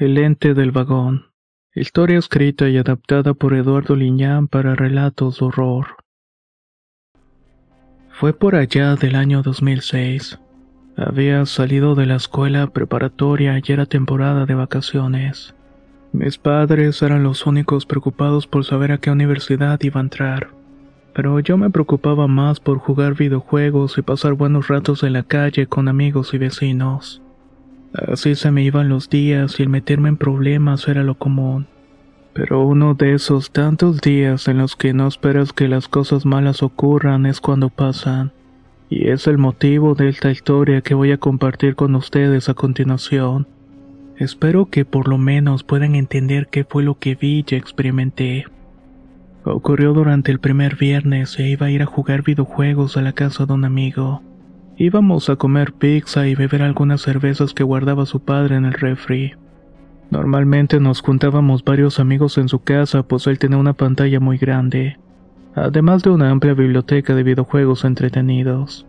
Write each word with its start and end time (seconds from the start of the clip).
El 0.00 0.16
ente 0.16 0.54
del 0.54 0.70
vagón. 0.70 1.32
Historia 1.74 2.20
escrita 2.20 2.68
y 2.68 2.76
adaptada 2.78 3.34
por 3.34 3.52
Eduardo 3.52 3.96
Liñán 3.96 4.46
para 4.46 4.76
relatos 4.76 5.40
de 5.40 5.46
horror. 5.46 5.86
Fue 8.10 8.32
por 8.32 8.54
allá 8.54 8.94
del 8.94 9.16
año 9.16 9.42
2006. 9.42 10.38
Había 10.96 11.44
salido 11.46 11.96
de 11.96 12.06
la 12.06 12.14
escuela 12.14 12.68
preparatoria 12.68 13.58
y 13.58 13.72
era 13.72 13.86
temporada 13.86 14.46
de 14.46 14.54
vacaciones. 14.54 15.56
Mis 16.12 16.38
padres 16.38 17.02
eran 17.02 17.24
los 17.24 17.44
únicos 17.44 17.84
preocupados 17.84 18.46
por 18.46 18.64
saber 18.64 18.92
a 18.92 18.98
qué 18.98 19.10
universidad 19.10 19.80
iba 19.82 20.00
a 20.00 20.04
entrar. 20.04 20.50
Pero 21.12 21.40
yo 21.40 21.56
me 21.56 21.70
preocupaba 21.70 22.28
más 22.28 22.60
por 22.60 22.78
jugar 22.78 23.14
videojuegos 23.14 23.98
y 23.98 24.02
pasar 24.02 24.34
buenos 24.34 24.68
ratos 24.68 25.02
en 25.02 25.14
la 25.14 25.24
calle 25.24 25.66
con 25.66 25.88
amigos 25.88 26.34
y 26.34 26.38
vecinos. 26.38 27.20
Así 27.92 28.34
se 28.34 28.50
me 28.50 28.62
iban 28.62 28.88
los 28.88 29.08
días 29.08 29.58
y 29.58 29.62
el 29.62 29.68
meterme 29.68 30.10
en 30.10 30.16
problemas 30.16 30.86
era 30.88 31.02
lo 31.02 31.14
común. 31.16 31.66
Pero 32.34 32.64
uno 32.66 32.94
de 32.94 33.14
esos 33.14 33.50
tantos 33.50 34.00
días 34.00 34.46
en 34.46 34.58
los 34.58 34.76
que 34.76 34.92
no 34.92 35.08
esperas 35.08 35.52
que 35.52 35.68
las 35.68 35.88
cosas 35.88 36.24
malas 36.24 36.62
ocurran 36.62 37.26
es 37.26 37.40
cuando 37.40 37.70
pasan. 37.70 38.32
Y 38.90 39.08
es 39.08 39.26
el 39.26 39.38
motivo 39.38 39.94
de 39.94 40.08
esta 40.08 40.30
historia 40.30 40.80
que 40.80 40.94
voy 40.94 41.12
a 41.12 41.18
compartir 41.18 41.74
con 41.74 41.94
ustedes 41.94 42.48
a 42.48 42.54
continuación. 42.54 43.46
Espero 44.16 44.66
que 44.66 44.84
por 44.84 45.08
lo 45.08 45.18
menos 45.18 45.62
puedan 45.62 45.94
entender 45.94 46.48
qué 46.48 46.64
fue 46.64 46.82
lo 46.82 46.98
que 46.98 47.14
vi 47.14 47.44
y 47.48 47.54
experimenté. 47.54 48.46
Ocurrió 49.44 49.92
durante 49.92 50.30
el 50.30 50.40
primer 50.40 50.76
viernes 50.76 51.38
e 51.38 51.48
iba 51.48 51.66
a 51.66 51.70
ir 51.70 51.82
a 51.82 51.86
jugar 51.86 52.22
videojuegos 52.22 52.96
a 52.96 53.02
la 53.02 53.12
casa 53.12 53.46
de 53.46 53.52
un 53.52 53.64
amigo. 53.64 54.22
Íbamos 54.80 55.28
a 55.28 55.34
comer 55.34 55.72
pizza 55.72 56.28
y 56.28 56.36
beber 56.36 56.62
algunas 56.62 57.00
cervezas 57.00 57.52
que 57.52 57.64
guardaba 57.64 58.06
su 58.06 58.20
padre 58.20 58.54
en 58.54 58.64
el 58.64 58.74
refri. 58.74 59.32
Normalmente 60.08 60.78
nos 60.78 61.00
juntábamos 61.00 61.64
varios 61.64 61.98
amigos 61.98 62.38
en 62.38 62.48
su 62.48 62.60
casa, 62.60 63.02
pues 63.02 63.26
él 63.26 63.40
tenía 63.40 63.58
una 63.58 63.72
pantalla 63.72 64.20
muy 64.20 64.38
grande, 64.38 64.96
además 65.56 66.04
de 66.04 66.10
una 66.10 66.30
amplia 66.30 66.54
biblioteca 66.54 67.16
de 67.16 67.24
videojuegos 67.24 67.84
entretenidos. 67.84 68.86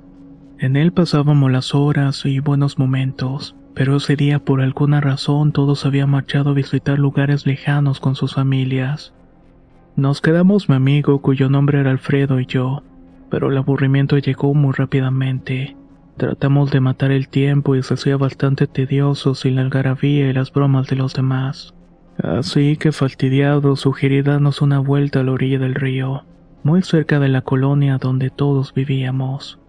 En 0.60 0.76
él 0.76 0.92
pasábamos 0.92 1.52
las 1.52 1.74
horas 1.74 2.24
y 2.24 2.40
buenos 2.40 2.78
momentos, 2.78 3.56
pero 3.74 3.96
ese 3.96 4.16
día 4.16 4.38
por 4.38 4.62
alguna 4.62 5.02
razón 5.02 5.54
todos 5.54 5.88
habían 5.88 6.12
marchado 6.12 6.52
a 6.52 6.54
visitar 6.54 7.00
lugares 7.00 7.48
lejanos 7.48 8.00
con 8.00 8.14
sus 8.14 8.36
familias. 8.36 9.12
Nos 9.96 10.22
quedamos 10.22 10.70
mi 10.70 10.76
amigo 10.76 11.20
cuyo 11.24 11.50
nombre 11.50 11.80
era 11.80 11.90
Alfredo 11.90 12.40
y 12.40 12.46
yo, 12.46 12.84
pero 13.32 13.50
el 13.50 13.58
aburrimiento 13.58 14.20
llegó 14.20 14.54
muy 14.54 14.74
rápidamente. 14.74 15.79
Tratamos 16.20 16.70
de 16.70 16.82
matar 16.82 17.12
el 17.12 17.30
tiempo 17.30 17.78
y 17.78 17.82
se 17.82 17.94
hacía 17.94 18.18
bastante 18.18 18.68
tedioso 18.68 19.36
sin 19.36 19.56
la 19.56 19.62
algarabía 19.62 20.30
y 20.30 20.34
las 20.34 20.52
bromas 20.52 20.88
de 20.88 20.98
los 20.98 21.14
demás. 21.14 21.74
Así 22.22 22.76
que 22.76 22.92
fastidiado 22.92 23.78
sugerí 23.78 24.22
darnos 24.22 24.62
una 24.62 24.80
vuelta 24.80 25.22
a 25.22 25.24
la 25.24 25.32
orilla 25.32 25.60
del 25.60 25.76
río, 25.76 26.26
muy 26.62 26.82
cerca 26.82 27.22
de 27.22 27.30
la 27.30 27.42
colonia 27.44 28.00
donde 28.00 28.32
todos 28.32 28.74
vivíamos. 28.74 29.60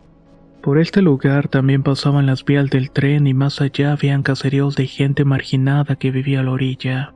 Por 0.60 0.80
este 0.80 1.02
lugar 1.02 1.46
también 1.46 1.84
pasaban 1.84 2.26
las 2.26 2.44
vías 2.44 2.68
del 2.68 2.90
tren 2.90 3.28
y 3.28 3.32
más 3.32 3.60
allá 3.60 3.92
habían 3.92 4.24
caseríos 4.24 4.74
de 4.74 4.88
gente 4.88 5.24
marginada 5.24 5.94
que 5.94 6.10
vivía 6.10 6.40
a 6.40 6.42
la 6.42 6.50
orilla. 6.50 7.14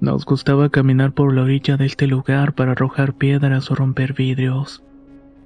Nos 0.00 0.24
gustaba 0.24 0.70
caminar 0.70 1.12
por 1.12 1.32
la 1.32 1.42
orilla 1.42 1.76
de 1.76 1.86
este 1.86 2.08
lugar 2.08 2.56
para 2.56 2.72
arrojar 2.72 3.14
piedras 3.14 3.70
o 3.70 3.76
romper 3.76 4.12
vidrios 4.12 4.82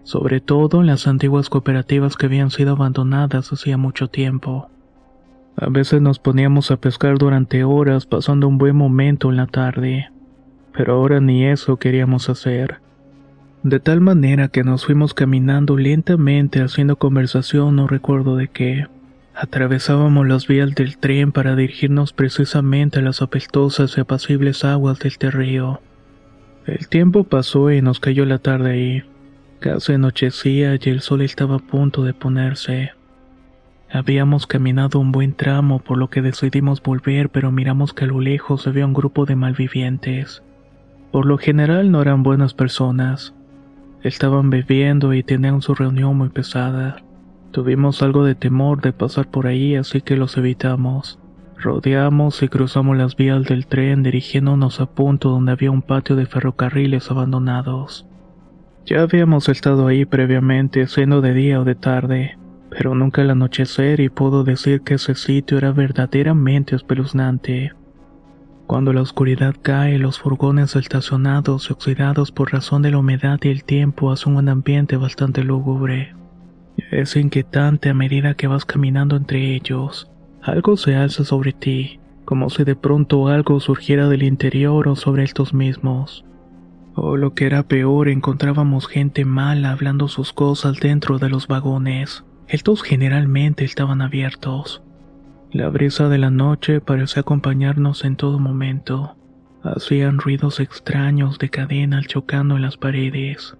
sobre 0.04 0.40
todo 0.40 0.80
en 0.80 0.86
las 0.86 1.06
antiguas 1.06 1.48
cooperativas 1.48 2.16
que 2.16 2.26
habían 2.26 2.50
sido 2.50 2.72
abandonadas 2.72 3.52
hacía 3.52 3.76
mucho 3.76 4.08
tiempo. 4.08 4.70
A 5.56 5.68
veces 5.68 6.00
nos 6.00 6.18
poníamos 6.18 6.70
a 6.70 6.78
pescar 6.78 7.18
durante 7.18 7.64
horas 7.64 8.06
pasando 8.06 8.48
un 8.48 8.58
buen 8.58 8.76
momento 8.76 9.30
en 9.30 9.36
la 9.36 9.46
tarde, 9.46 10.10
pero 10.72 10.94
ahora 10.94 11.20
ni 11.20 11.44
eso 11.44 11.76
queríamos 11.76 12.28
hacer. 12.30 12.80
De 13.62 13.78
tal 13.78 14.00
manera 14.00 14.48
que 14.48 14.64
nos 14.64 14.86
fuimos 14.86 15.12
caminando 15.12 15.76
lentamente 15.76 16.62
haciendo 16.62 16.96
conversación 16.96 17.76
no 17.76 17.86
recuerdo 17.86 18.36
de 18.36 18.48
qué. 18.48 18.86
Atravesábamos 19.34 20.26
las 20.26 20.46
vías 20.46 20.74
del 20.74 20.96
tren 20.96 21.30
para 21.30 21.56
dirigirnos 21.56 22.12
precisamente 22.12 23.00
a 23.00 23.02
las 23.02 23.20
apestosas 23.20 23.96
y 23.96 24.00
apacibles 24.00 24.64
aguas 24.64 24.98
del 24.98 25.08
este 25.08 25.30
río. 25.30 25.80
El 26.66 26.88
tiempo 26.88 27.24
pasó 27.24 27.70
y 27.70 27.82
nos 27.82 28.00
cayó 28.00 28.24
la 28.24 28.38
tarde 28.38 28.70
ahí. 28.70 29.02
Casi 29.60 29.92
anochecía 29.92 30.74
y 30.74 30.88
el 30.88 31.02
sol 31.02 31.20
estaba 31.20 31.56
a 31.56 31.58
punto 31.58 32.02
de 32.02 32.14
ponerse. 32.14 32.92
Habíamos 33.92 34.46
caminado 34.46 34.98
un 34.98 35.12
buen 35.12 35.34
tramo 35.34 35.80
por 35.80 35.98
lo 35.98 36.08
que 36.08 36.22
decidimos 36.22 36.82
volver, 36.82 37.28
pero 37.28 37.52
miramos 37.52 37.92
que 37.92 38.04
a 38.04 38.06
lo 38.06 38.20
lejos 38.20 38.66
había 38.66 38.86
un 38.86 38.94
grupo 38.94 39.26
de 39.26 39.36
malvivientes. 39.36 40.42
Por 41.12 41.26
lo 41.26 41.36
general 41.36 41.90
no 41.90 42.00
eran 42.00 42.22
buenas 42.22 42.54
personas. 42.54 43.34
Estaban 44.02 44.48
bebiendo 44.48 45.12
y 45.12 45.22
tenían 45.22 45.60
su 45.60 45.74
reunión 45.74 46.16
muy 46.16 46.30
pesada. 46.30 46.96
Tuvimos 47.50 48.02
algo 48.02 48.24
de 48.24 48.34
temor 48.34 48.80
de 48.80 48.94
pasar 48.94 49.28
por 49.28 49.46
ahí, 49.46 49.76
así 49.76 50.00
que 50.00 50.16
los 50.16 50.38
evitamos. 50.38 51.18
Rodeamos 51.58 52.42
y 52.42 52.48
cruzamos 52.48 52.96
las 52.96 53.14
vías 53.14 53.44
del 53.44 53.66
tren 53.66 54.04
dirigiéndonos 54.04 54.80
a 54.80 54.86
punto 54.86 55.28
donde 55.28 55.52
había 55.52 55.70
un 55.70 55.82
patio 55.82 56.16
de 56.16 56.24
ferrocarriles 56.24 57.10
abandonados. 57.10 58.06
Ya 58.90 59.02
habíamos 59.02 59.48
estado 59.48 59.86
ahí 59.86 60.04
previamente, 60.04 60.88
siendo 60.88 61.20
de 61.20 61.32
día 61.32 61.60
o 61.60 61.64
de 61.64 61.76
tarde, 61.76 62.36
pero 62.70 62.96
nunca 62.96 63.22
al 63.22 63.30
anochecer 63.30 64.00
y 64.00 64.08
puedo 64.08 64.42
decir 64.42 64.80
que 64.80 64.94
ese 64.94 65.14
sitio 65.14 65.58
era 65.58 65.70
verdaderamente 65.70 66.74
espeluznante. 66.74 67.70
Cuando 68.66 68.92
la 68.92 69.02
oscuridad 69.02 69.54
cae, 69.62 69.96
los 70.00 70.18
furgones 70.18 70.74
estacionados 70.74 71.70
y 71.70 71.72
oxidados 71.72 72.32
por 72.32 72.52
razón 72.52 72.82
de 72.82 72.90
la 72.90 72.98
humedad 72.98 73.38
y 73.44 73.50
el 73.50 73.62
tiempo 73.62 74.10
hacen 74.10 74.34
un 74.34 74.48
ambiente 74.48 74.96
bastante 74.96 75.44
lúgubre. 75.44 76.16
Es 76.90 77.14
inquietante 77.14 77.90
a 77.90 77.94
medida 77.94 78.34
que 78.34 78.48
vas 78.48 78.64
caminando 78.64 79.14
entre 79.14 79.54
ellos. 79.54 80.10
Algo 80.42 80.76
se 80.76 80.96
alza 80.96 81.22
sobre 81.22 81.52
ti, 81.52 82.00
como 82.24 82.50
si 82.50 82.64
de 82.64 82.74
pronto 82.74 83.28
algo 83.28 83.60
surgiera 83.60 84.08
del 84.08 84.24
interior 84.24 84.88
o 84.88 84.96
sobre 84.96 85.22
estos 85.22 85.54
mismos. 85.54 86.24
O 86.94 87.16
lo 87.16 87.34
que 87.34 87.46
era 87.46 87.62
peor, 87.62 88.08
encontrábamos 88.08 88.88
gente 88.88 89.24
mala 89.24 89.70
hablando 89.70 90.08
sus 90.08 90.32
cosas 90.32 90.80
dentro 90.80 91.18
de 91.18 91.28
los 91.28 91.46
vagones. 91.46 92.24
Estos 92.48 92.82
generalmente 92.82 93.64
estaban 93.64 94.02
abiertos. 94.02 94.82
La 95.52 95.68
brisa 95.68 96.08
de 96.08 96.18
la 96.18 96.30
noche 96.30 96.80
parecía 96.80 97.20
acompañarnos 97.20 98.04
en 98.04 98.16
todo 98.16 98.38
momento. 98.38 99.16
Hacían 99.62 100.18
ruidos 100.18 100.58
extraños 100.58 101.38
de 101.38 101.50
cadenas 101.50 102.06
chocando 102.06 102.56
en 102.56 102.62
las 102.62 102.76
paredes. 102.76 103.56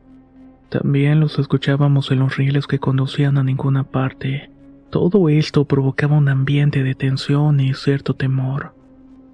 También 0.68 1.20
los 1.20 1.38
escuchábamos 1.38 2.10
en 2.10 2.20
los 2.20 2.36
rieles 2.36 2.66
que 2.66 2.78
conducían 2.78 3.38
a 3.38 3.44
ninguna 3.44 3.84
parte. 3.84 4.50
Todo 4.90 5.28
esto 5.28 5.66
provocaba 5.66 6.16
un 6.16 6.28
ambiente 6.28 6.82
de 6.82 6.94
tensión 6.94 7.60
y 7.60 7.74
cierto 7.74 8.14
temor 8.14 8.79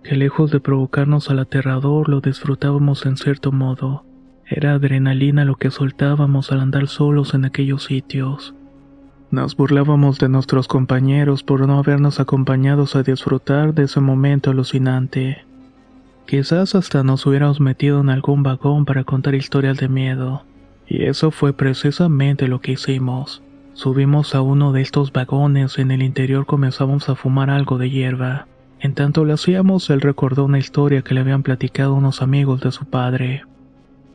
que 0.06 0.14
lejos 0.14 0.52
de 0.52 0.60
provocarnos 0.60 1.30
al 1.30 1.40
aterrador 1.40 2.08
lo 2.08 2.20
disfrutábamos 2.20 3.06
en 3.06 3.16
cierto 3.16 3.50
modo. 3.50 4.04
Era 4.46 4.74
adrenalina 4.74 5.44
lo 5.44 5.56
que 5.56 5.72
soltábamos 5.72 6.52
al 6.52 6.60
andar 6.60 6.86
solos 6.86 7.34
en 7.34 7.44
aquellos 7.44 7.84
sitios. 7.84 8.54
Nos 9.32 9.56
burlábamos 9.56 10.20
de 10.20 10.28
nuestros 10.28 10.68
compañeros 10.68 11.42
por 11.42 11.66
no 11.66 11.78
habernos 11.78 12.20
acompañados 12.20 12.94
a 12.94 13.02
disfrutar 13.02 13.74
de 13.74 13.84
ese 13.84 13.98
momento 14.00 14.52
alucinante. 14.52 15.44
Quizás 16.26 16.76
hasta 16.76 17.02
nos 17.02 17.26
hubiéramos 17.26 17.60
metido 17.60 18.00
en 18.00 18.08
algún 18.08 18.44
vagón 18.44 18.84
para 18.84 19.02
contar 19.02 19.34
historias 19.34 19.76
de 19.78 19.88
miedo. 19.88 20.44
Y 20.86 21.06
eso 21.06 21.32
fue 21.32 21.52
precisamente 21.52 22.46
lo 22.46 22.60
que 22.60 22.72
hicimos. 22.72 23.42
Subimos 23.72 24.36
a 24.36 24.40
uno 24.40 24.72
de 24.72 24.82
estos 24.82 25.12
vagones 25.12 25.78
y 25.78 25.82
en 25.82 25.90
el 25.90 26.02
interior 26.02 26.46
comenzamos 26.46 27.08
a 27.08 27.16
fumar 27.16 27.50
algo 27.50 27.78
de 27.78 27.90
hierba. 27.90 28.46
En 28.80 28.94
tanto 28.94 29.24
lo 29.24 29.34
hacíamos, 29.34 29.88
él 29.90 30.00
recordó 30.00 30.44
una 30.44 30.58
historia 30.58 31.02
que 31.02 31.14
le 31.14 31.20
habían 31.20 31.42
platicado 31.42 31.94
unos 31.94 32.22
amigos 32.22 32.60
de 32.60 32.72
su 32.72 32.84
padre. 32.84 33.44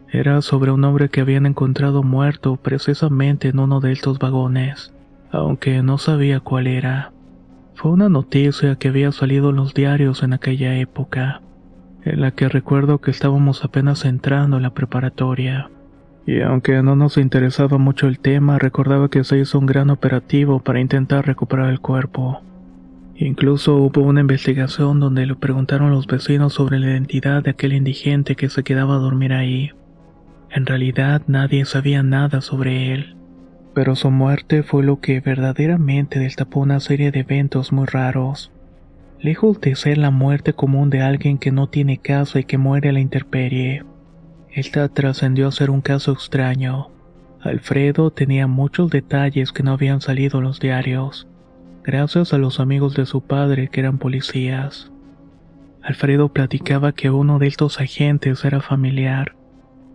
Era 0.09 0.41
sobre 0.41 0.71
un 0.71 0.83
hombre 0.83 1.09
que 1.09 1.21
habían 1.21 1.45
encontrado 1.45 2.03
muerto 2.03 2.57
precisamente 2.57 3.47
en 3.47 3.59
uno 3.59 3.79
de 3.79 3.91
estos 3.91 4.19
vagones, 4.19 4.93
aunque 5.31 5.81
no 5.81 5.97
sabía 5.97 6.41
cuál 6.41 6.67
era. 6.67 7.11
Fue 7.75 7.91
una 7.91 8.09
noticia 8.09 8.75
que 8.75 8.89
había 8.89 9.11
salido 9.11 9.49
en 9.49 9.55
los 9.55 9.73
diarios 9.73 10.21
en 10.21 10.33
aquella 10.33 10.75
época, 10.77 11.41
en 12.03 12.21
la 12.21 12.31
que 12.31 12.49
recuerdo 12.49 12.99
que 12.99 13.09
estábamos 13.09 13.63
apenas 13.63 14.05
entrando 14.05 14.57
en 14.57 14.63
la 14.63 14.73
preparatoria. 14.73 15.69
Y 16.27 16.41
aunque 16.41 16.83
no 16.83 16.95
nos 16.95 17.17
interesaba 17.17 17.77
mucho 17.79 18.07
el 18.07 18.19
tema, 18.19 18.59
recordaba 18.59 19.09
que 19.09 19.23
se 19.23 19.39
hizo 19.39 19.57
un 19.57 19.65
gran 19.65 19.89
operativo 19.89 20.59
para 20.59 20.79
intentar 20.79 21.25
recuperar 21.25 21.69
el 21.69 21.79
cuerpo. 21.79 22.41
Incluso 23.23 23.75
hubo 23.75 24.01
una 24.01 24.21
investigación 24.21 24.99
donde 24.99 25.27
le 25.27 25.35
preguntaron 25.35 25.91
los 25.91 26.07
vecinos 26.07 26.53
sobre 26.53 26.79
la 26.79 26.87
identidad 26.87 27.43
de 27.43 27.51
aquel 27.51 27.73
indigente 27.73 28.35
que 28.35 28.49
se 28.49 28.63
quedaba 28.63 28.95
a 28.95 28.97
dormir 28.97 29.31
ahí. 29.31 29.69
En 30.49 30.65
realidad 30.65 31.21
nadie 31.27 31.65
sabía 31.65 32.01
nada 32.01 32.41
sobre 32.41 32.91
él, 32.91 33.15
pero 33.75 33.95
su 33.95 34.09
muerte 34.09 34.63
fue 34.63 34.81
lo 34.83 35.01
que 35.01 35.19
verdaderamente 35.19 36.17
destapó 36.17 36.61
una 36.61 36.79
serie 36.79 37.11
de 37.11 37.19
eventos 37.19 37.71
muy 37.71 37.85
raros. 37.85 38.51
Lejos 39.19 39.61
de 39.61 39.75
ser 39.75 39.99
la 39.99 40.09
muerte 40.09 40.53
común 40.53 40.89
de 40.89 41.03
alguien 41.03 41.37
que 41.37 41.51
no 41.51 41.69
tiene 41.69 41.99
casa 41.99 42.39
y 42.39 42.45
que 42.45 42.57
muere 42.57 42.89
a 42.89 42.93
la 42.93 43.01
intemperie, 43.01 43.83
esta 44.49 44.89
trascendió 44.89 45.47
a 45.47 45.51
ser 45.51 45.69
un 45.69 45.81
caso 45.81 46.11
extraño. 46.11 46.89
Alfredo 47.39 48.09
tenía 48.09 48.47
muchos 48.47 48.89
detalles 48.89 49.51
que 49.51 49.61
no 49.61 49.73
habían 49.73 50.01
salido 50.01 50.39
en 50.39 50.45
los 50.45 50.59
diarios, 50.59 51.27
gracias 51.83 52.33
a 52.33 52.37
los 52.37 52.59
amigos 52.59 52.93
de 52.95 53.05
su 53.05 53.21
padre 53.21 53.69
que 53.69 53.79
eran 53.79 53.97
policías. 53.97 54.91
Alfredo 55.81 56.29
platicaba 56.29 56.91
que 56.91 57.09
uno 57.09 57.39
de 57.39 57.47
estos 57.47 57.79
agentes 57.79 58.45
era 58.45 58.61
familiar. 58.61 59.35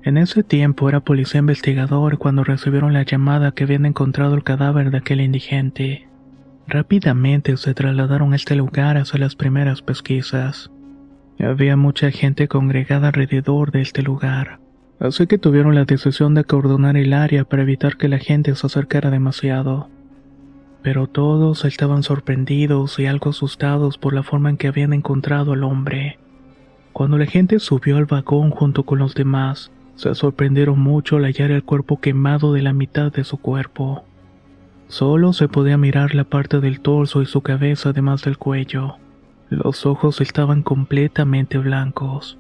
En 0.02 0.18
ese 0.18 0.42
tiempo 0.42 0.88
era 0.88 1.00
policía 1.00 1.40
investigador 1.40 2.18
cuando 2.18 2.44
recibieron 2.44 2.92
la 2.92 3.02
llamada 3.02 3.52
que 3.52 3.64
habían 3.64 3.86
encontrado 3.86 4.34
el 4.34 4.44
cadáver 4.44 4.90
de 4.90 4.98
aquel 4.98 5.20
indigente. 5.20 6.08
Rápidamente 6.66 7.56
se 7.56 7.74
trasladaron 7.74 8.32
a 8.32 8.36
este 8.36 8.56
lugar 8.56 8.96
a 8.96 9.02
hacer 9.02 9.20
las 9.20 9.36
primeras 9.36 9.82
pesquisas. 9.82 10.70
Había 11.38 11.76
mucha 11.76 12.10
gente 12.10 12.48
congregada 12.48 13.08
alrededor 13.08 13.70
de 13.70 13.82
este 13.82 14.02
lugar, 14.02 14.58
así 14.98 15.26
que 15.26 15.38
tuvieron 15.38 15.74
la 15.74 15.84
decisión 15.84 16.34
de 16.34 16.40
acordonar 16.40 16.96
el 16.96 17.12
área 17.12 17.44
para 17.44 17.62
evitar 17.62 17.96
que 17.96 18.08
la 18.08 18.18
gente 18.18 18.54
se 18.54 18.66
acercara 18.66 19.10
demasiado. 19.10 19.88
Pero 20.82 21.06
todos 21.06 21.64
estaban 21.64 22.02
sorprendidos 22.02 22.99
y 22.99 23.06
algo 23.06 23.31
asustados 23.31 23.99
por 23.99 24.14
la 24.14 24.23
forma 24.23 24.50
en 24.50 24.56
que 24.56 24.69
habían 24.69 24.93
encontrado 24.93 25.52
al 25.52 25.64
hombre. 25.64 26.19
Cuando 26.93 27.19
la 27.19 27.26
gente 27.26 27.58
subió 27.58 27.99
al 27.99 28.06
vagón 28.06 28.50
junto 28.50 28.84
con 28.84 28.99
los 28.99 29.14
demás, 29.14 29.70
se 29.96 30.14
sorprendieron 30.14 30.78
mucho 30.78 31.17
al 31.17 31.25
hallar 31.25 31.50
el 31.50 31.62
cuerpo 31.62 32.00
quemado 32.00 32.55
de 32.55 32.62
la 32.62 32.73
mitad 32.73 33.12
de 33.12 33.25
su 33.25 33.37
cuerpo. 33.37 34.05
Solo 34.88 35.34
se 35.34 35.49
podía 35.49 35.76
mirar 35.76 36.14
la 36.14 36.25
parte 36.25 36.61
del 36.61 36.81
torso 36.81 37.20
y 37.20 37.26
su 37.26 37.43
cabeza 37.43 37.90
además 37.90 38.22
del 38.22 38.38
cuello. 38.38 38.96
Los 39.50 39.84
ojos 39.84 40.22
estaban 40.22 40.62
completamente 40.62 41.58
blancos, 41.58 42.38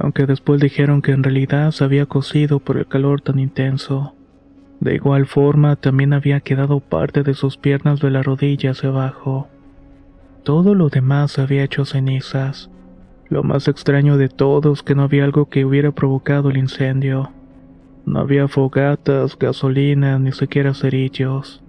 aunque 0.00 0.26
después 0.26 0.60
dijeron 0.60 1.00
que 1.00 1.12
en 1.12 1.22
realidad 1.22 1.70
se 1.70 1.84
había 1.84 2.06
cocido 2.06 2.58
por 2.58 2.78
el 2.78 2.86
calor 2.88 3.20
tan 3.20 3.38
intenso. 3.38 4.15
De 4.80 4.94
igual 4.94 5.26
forma, 5.26 5.76
también 5.76 6.12
había 6.12 6.40
quedado 6.40 6.80
parte 6.80 7.22
de 7.22 7.34
sus 7.34 7.56
piernas 7.56 8.00
de 8.00 8.10
la 8.10 8.22
rodilla 8.22 8.72
hacia 8.72 8.90
abajo. 8.90 9.48
Todo 10.42 10.74
lo 10.74 10.88
demás 10.88 11.38
había 11.38 11.64
hecho 11.64 11.84
cenizas. 11.84 12.70
Lo 13.28 13.42
más 13.42 13.68
extraño 13.68 14.16
de 14.16 14.28
todo 14.28 14.72
es 14.72 14.82
que 14.82 14.94
no 14.94 15.02
había 15.02 15.24
algo 15.24 15.48
que 15.48 15.64
hubiera 15.64 15.90
provocado 15.90 16.50
el 16.50 16.58
incendio. 16.58 17.32
No 18.04 18.20
había 18.20 18.46
fogatas, 18.46 19.36
gasolina, 19.36 20.18
ni 20.18 20.30
siquiera 20.30 20.74
cerillos. 20.74 21.64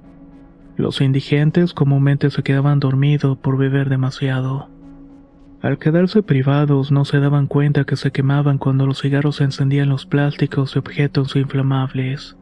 Los 0.76 1.02
indigentes 1.02 1.74
comúnmente 1.74 2.30
se 2.30 2.44
quedaban 2.44 2.80
dormidos 2.80 3.38
por 3.40 3.58
beber 3.58 3.90
demasiado. 3.90 4.70
Al 5.64 5.80
quedarse 5.80 6.22
privados 6.22 6.92
no 6.92 7.04
se 7.04 7.20
daban 7.20 7.48
cuenta 7.48 7.84
que 7.84 7.96
se 7.96 8.12
quemaban 8.12 8.60
cuando 8.60 8.86
los 8.86 9.02
cigarros 9.02 9.42
encendían 9.42 9.90
los 9.90 10.06
plásticos 10.06 10.76
y 10.76 10.80
objetos 10.80 11.36
inflamables. 11.36 12.38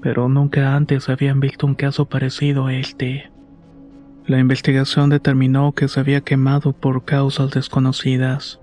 Pero 0.00 0.28
nunca 0.28 0.74
antes 0.76 1.08
habían 1.08 1.40
visto 1.40 1.66
un 1.66 1.74
caso 1.74 2.06
parecido 2.06 2.66
a 2.66 2.74
este. 2.74 3.30
La 4.26 4.38
investigación 4.38 5.10
determinó 5.10 5.72
que 5.72 5.88
se 5.88 6.00
había 6.00 6.20
quemado 6.20 6.72
por 6.72 7.04
causas 7.04 7.50
desconocidas. 7.50 8.60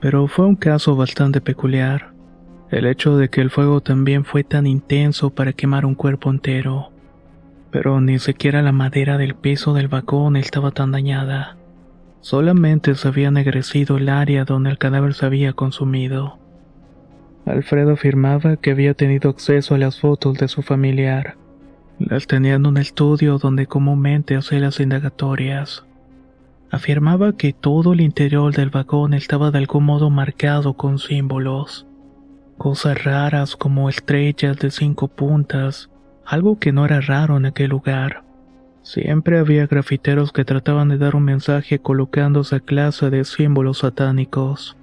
Pero 0.00 0.26
fue 0.28 0.46
un 0.46 0.56
caso 0.56 0.96
bastante 0.96 1.40
peculiar. 1.40 2.12
El 2.70 2.86
hecho 2.86 3.16
de 3.16 3.30
que 3.30 3.40
el 3.40 3.50
fuego 3.50 3.80
también 3.80 4.24
fue 4.24 4.44
tan 4.44 4.66
intenso 4.66 5.30
para 5.30 5.52
quemar 5.52 5.86
un 5.86 5.94
cuerpo 5.94 6.30
entero 6.30 6.90
pero 7.70 8.00
ni 8.00 8.18
siquiera 8.18 8.62
la 8.62 8.72
madera 8.72 9.18
del 9.18 9.34
piso 9.34 9.74
del 9.74 9.88
vagón 9.88 10.36
estaba 10.36 10.70
tan 10.70 10.92
dañada. 10.92 11.56
Solamente 12.20 12.94
se 12.94 13.08
había 13.08 13.28
ennegrecido 13.28 13.98
el 13.98 14.08
área 14.08 14.44
donde 14.44 14.70
el 14.70 14.78
cadáver 14.78 15.14
se 15.14 15.26
había 15.26 15.52
consumido. 15.52 16.38
Alfredo 17.46 17.92
afirmaba 17.92 18.56
que 18.56 18.70
había 18.70 18.94
tenido 18.94 19.30
acceso 19.30 19.74
a 19.74 19.78
las 19.78 20.00
fotos 20.00 20.38
de 20.38 20.48
su 20.48 20.62
familiar. 20.62 21.36
Las 21.98 22.26
tenía 22.26 22.54
en 22.54 22.66
un 22.66 22.76
estudio 22.76 23.38
donde 23.38 23.66
comúnmente 23.66 24.36
hacía 24.36 24.60
las 24.60 24.80
indagatorias. 24.80 25.84
Afirmaba 26.70 27.36
que 27.36 27.52
todo 27.52 27.92
el 27.94 28.00
interior 28.00 28.54
del 28.54 28.70
vagón 28.70 29.14
estaba 29.14 29.50
de 29.50 29.58
algún 29.58 29.84
modo 29.84 30.10
marcado 30.10 30.74
con 30.74 30.98
símbolos. 30.98 31.86
Cosas 32.56 33.04
raras 33.04 33.56
como 33.56 33.88
estrellas 33.88 34.58
de 34.58 34.70
cinco 34.70 35.08
puntas, 35.08 35.90
algo 36.24 36.58
que 36.58 36.72
no 36.72 36.84
era 36.84 37.00
raro 37.00 37.36
en 37.36 37.46
aquel 37.46 37.70
lugar. 37.70 38.22
Siempre 38.82 39.38
había 39.38 39.66
grafiteros 39.66 40.32
que 40.32 40.46
trataban 40.46 40.88
de 40.88 40.96
dar 40.96 41.14
un 41.14 41.24
mensaje 41.24 41.78
colocando 41.78 42.40
esa 42.40 42.58
clase 42.58 43.10
de 43.10 43.24
símbolos 43.24 43.80
satánicos. 43.80 44.77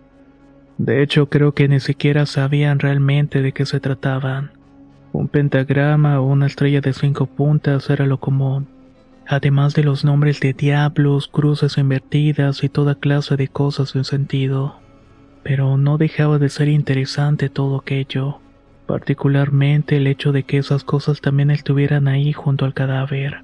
De 0.77 1.01
hecho, 1.01 1.29
creo 1.29 1.53
que 1.53 1.67
ni 1.67 1.79
siquiera 1.79 2.25
sabían 2.25 2.79
realmente 2.79 3.41
de 3.41 3.51
qué 3.51 3.65
se 3.65 3.79
trataban. 3.79 4.51
Un 5.13 5.27
pentagrama 5.27 6.19
o 6.19 6.25
una 6.25 6.47
estrella 6.47 6.81
de 6.81 6.93
cinco 6.93 7.25
puntas 7.25 7.89
era 7.89 8.05
lo 8.05 8.19
común, 8.19 8.67
además 9.25 9.73
de 9.73 9.83
los 9.83 10.03
nombres 10.03 10.39
de 10.41 10.53
diablos, 10.53 11.27
cruces 11.27 11.77
invertidas 11.77 12.63
y 12.63 12.69
toda 12.69 12.95
clase 12.95 13.37
de 13.37 13.47
cosas 13.47 13.91
sin 13.91 14.03
sentido. 14.03 14.75
Pero 15.43 15.77
no 15.77 15.97
dejaba 15.97 16.39
de 16.39 16.49
ser 16.49 16.67
interesante 16.67 17.49
todo 17.49 17.77
aquello 17.77 18.39
particularmente 18.85 19.97
el 19.97 20.07
hecho 20.07 20.31
de 20.31 20.43
que 20.43 20.57
esas 20.57 20.83
cosas 20.83 21.21
también 21.21 21.51
estuvieran 21.51 22.07
ahí 22.07 22.33
junto 22.33 22.65
al 22.65 22.73
cadáver. 22.73 23.43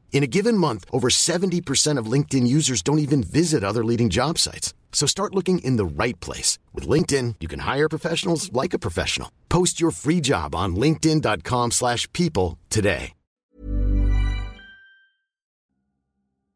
In 0.11 0.23
a 0.23 0.27
given 0.27 0.55
month, 0.55 0.85
over 0.91 1.09
70% 1.09 1.97
of 1.97 2.05
LinkedIn 2.05 2.45
users 2.45 2.83
don't 2.83 2.99
even 2.99 3.23
visit 3.23 3.63
other 3.63 3.83
leading 3.83 4.09
job 4.09 4.37
sites. 4.37 4.75
So 4.93 5.07
start 5.07 5.33
looking 5.33 5.59
in 5.63 5.77
the 5.77 5.85
right 5.85 6.19
place. 6.19 6.59
With 6.75 6.87
LinkedIn, 6.87 7.35
you 7.39 7.47
can 7.47 7.61
hire 7.61 7.89
professionals 7.89 8.53
like 8.53 8.75
a 8.75 8.79
professional. 8.79 9.29
Post 9.49 9.81
your 9.81 9.91
free 9.91 10.21
job 10.21 10.53
on 10.53 10.75
linkedin.com 10.75 11.71
slash 11.71 12.07
people 12.13 12.59
today. 12.69 13.13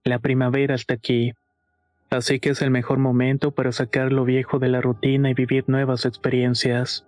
La 0.08 0.20
primavera 0.20 0.76
está 0.76 0.94
aquí. 0.94 1.34
Así 2.12 2.40
que 2.40 2.52
es 2.52 2.62
el 2.62 2.70
mejor 2.70 3.00
momento 3.00 3.50
para 3.50 3.72
sacar 3.72 4.12
lo 4.12 4.24
viejo 4.24 4.60
de 4.60 4.68
la 4.68 4.80
rutina 4.80 5.32
y 5.32 5.34
vivir 5.34 5.64
nuevas 5.68 6.06
experiencias. 6.06 7.08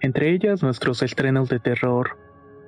Entre 0.00 0.32
ellas 0.32 0.62
nuestros 0.62 1.02
estrenos 1.02 1.50
de 1.50 1.58
terror 1.58 2.16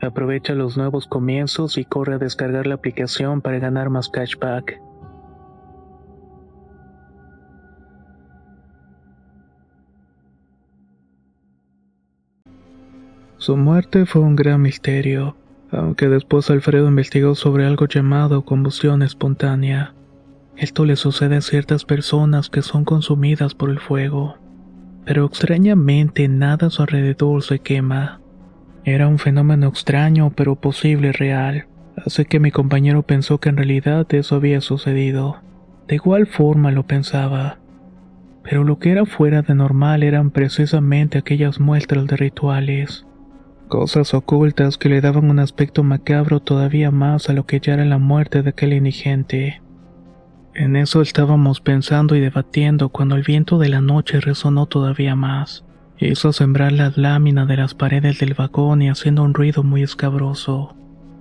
Aprovecha 0.00 0.54
los 0.54 0.76
nuevos 0.76 1.06
comienzos 1.06 1.78
y 1.78 1.84
corre 1.84 2.14
a 2.14 2.18
descargar 2.18 2.66
la 2.66 2.74
aplicación 2.74 3.40
para 3.40 3.58
ganar 3.58 3.90
más 3.90 4.08
cashback. 4.08 4.80
Su 13.38 13.56
muerte 13.56 14.06
fue 14.06 14.22
un 14.22 14.34
gran 14.34 14.60
misterio, 14.60 15.36
aunque 15.70 16.08
después 16.08 16.50
Alfredo 16.50 16.88
investigó 16.88 17.34
sobre 17.34 17.64
algo 17.64 17.86
llamado 17.86 18.44
combustión 18.44 19.02
espontánea. 19.02 19.94
Esto 20.56 20.84
le 20.84 20.96
sucede 20.96 21.36
a 21.36 21.40
ciertas 21.40 21.84
personas 21.84 22.50
que 22.50 22.62
son 22.62 22.84
consumidas 22.84 23.54
por 23.54 23.70
el 23.70 23.78
fuego, 23.78 24.36
pero 25.04 25.26
extrañamente 25.26 26.28
nada 26.28 26.68
a 26.68 26.70
su 26.70 26.82
alrededor 26.82 27.42
se 27.42 27.60
quema. 27.60 28.20
Era 28.86 29.08
un 29.08 29.18
fenómeno 29.18 29.66
extraño 29.66 30.32
pero 30.36 30.54
posible 30.54 31.08
y 31.08 31.10
real, 31.10 31.66
así 31.96 32.24
que 32.24 32.38
mi 32.38 32.52
compañero 32.52 33.02
pensó 33.02 33.38
que 33.38 33.48
en 33.48 33.56
realidad 33.56 34.06
eso 34.14 34.36
había 34.36 34.60
sucedido. 34.60 35.38
De 35.88 35.96
igual 35.96 36.28
forma 36.28 36.70
lo 36.70 36.84
pensaba. 36.86 37.58
Pero 38.44 38.62
lo 38.62 38.78
que 38.78 38.92
era 38.92 39.04
fuera 39.04 39.42
de 39.42 39.56
normal 39.56 40.04
eran 40.04 40.30
precisamente 40.30 41.18
aquellas 41.18 41.58
muestras 41.58 42.06
de 42.06 42.16
rituales. 42.16 43.04
Cosas 43.66 44.14
ocultas 44.14 44.78
que 44.78 44.88
le 44.88 45.00
daban 45.00 45.30
un 45.30 45.40
aspecto 45.40 45.82
macabro 45.82 46.38
todavía 46.38 46.92
más 46.92 47.28
a 47.28 47.32
lo 47.32 47.44
que 47.44 47.58
ya 47.58 47.74
era 47.74 47.84
la 47.84 47.98
muerte 47.98 48.44
de 48.44 48.50
aquel 48.50 48.72
indigente. 48.72 49.62
En 50.54 50.76
eso 50.76 51.02
estábamos 51.02 51.60
pensando 51.60 52.14
y 52.14 52.20
debatiendo 52.20 52.90
cuando 52.90 53.16
el 53.16 53.24
viento 53.24 53.58
de 53.58 53.68
la 53.68 53.80
noche 53.80 54.20
resonó 54.20 54.66
todavía 54.66 55.16
más. 55.16 55.65
Hizo 55.98 56.32
sembrar 56.34 56.72
las 56.72 56.98
láminas 56.98 57.48
de 57.48 57.56
las 57.56 57.72
paredes 57.74 58.18
del 58.18 58.34
vagón 58.34 58.82
y 58.82 58.90
haciendo 58.90 59.22
un 59.22 59.32
ruido 59.32 59.62
muy 59.62 59.82
escabroso. 59.82 60.76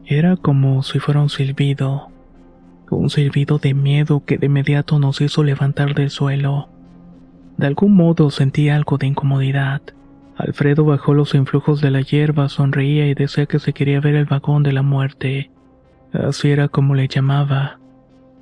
Era 0.06 0.36
como 0.36 0.84
si 0.84 1.00
fuera 1.00 1.22
un 1.22 1.30
silbido. 1.30 2.10
Un 2.92 3.10
silbido 3.10 3.58
de 3.58 3.74
miedo 3.74 4.24
que 4.26 4.38
de 4.38 4.48
inmediato 4.48 5.00
nos 5.00 5.22
hizo 5.22 5.44
levantar 5.44 5.96
del 5.96 6.10
suelo. 6.10 6.68
De 7.58 7.68
algún 7.68 7.96
modo 7.96 8.30
sentí 8.30 8.68
algo 8.68 8.98
de 8.98 9.08
incomodidad. 9.08 9.82
Alfredo 10.36 10.84
bajó 10.84 11.14
los 11.14 11.34
influjos 11.36 11.80
de 11.80 11.92
la 11.92 12.02
hierba, 12.02 12.50
sonreía 12.50 13.08
y 13.08 13.14
decía 13.14 13.46
que 13.46 13.60
se 13.60 13.72
quería 13.72 14.02
ver 14.02 14.16
el 14.16 14.26
vagón 14.26 14.64
de 14.64 14.74
la 14.74 14.82
muerte. 14.82 15.52
Así 16.12 16.50
era 16.50 16.68
como 16.68 16.96
le 16.96 17.08
llamaba. 17.08 17.80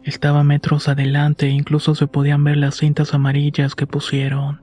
Estaba 0.03 0.43
metros 0.43 0.89
adelante 0.89 1.45
e 1.45 1.51
incluso 1.51 1.93
se 1.93 2.07
podían 2.07 2.43
ver 2.43 2.57
las 2.57 2.75
cintas 2.77 3.13
amarillas 3.13 3.75
que 3.75 3.85
pusieron. 3.85 4.61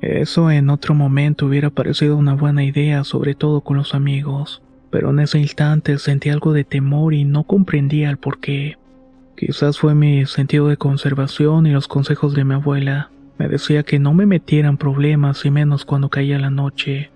Eso 0.00 0.50
en 0.50 0.70
otro 0.70 0.94
momento 0.94 1.46
hubiera 1.46 1.70
parecido 1.70 2.16
una 2.16 2.34
buena 2.34 2.62
idea, 2.62 3.02
sobre 3.02 3.34
todo 3.34 3.62
con 3.62 3.76
los 3.76 3.94
amigos, 3.94 4.62
pero 4.90 5.10
en 5.10 5.18
ese 5.18 5.38
instante 5.38 5.98
sentí 5.98 6.30
algo 6.30 6.52
de 6.52 6.64
temor 6.64 7.14
y 7.14 7.24
no 7.24 7.42
comprendía 7.44 8.08
el 8.10 8.16
por 8.16 8.38
qué. 8.38 8.76
Quizás 9.36 9.78
fue 9.78 9.94
mi 9.94 10.24
sentido 10.26 10.68
de 10.68 10.76
conservación 10.76 11.66
y 11.66 11.70
los 11.72 11.88
consejos 11.88 12.34
de 12.34 12.44
mi 12.44 12.54
abuela. 12.54 13.10
Me 13.38 13.48
decía 13.48 13.82
que 13.82 13.98
no 13.98 14.14
me 14.14 14.26
metiera 14.26 14.68
en 14.68 14.76
problemas 14.76 15.44
y 15.44 15.50
menos 15.50 15.84
cuando 15.84 16.08
caía 16.08 16.38
la 16.38 16.50
noche. 16.50 17.10